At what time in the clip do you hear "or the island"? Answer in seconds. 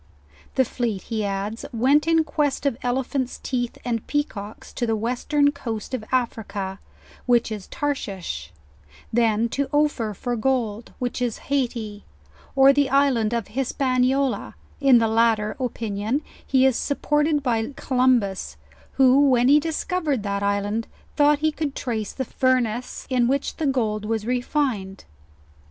12.55-13.31